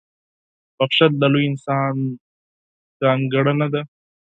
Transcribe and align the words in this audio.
•بښل 0.77 1.11
د 1.21 1.23
لوی 1.33 1.45
انسان 1.51 1.95
ځانګړنه 2.99 3.67
ده. 3.73 3.81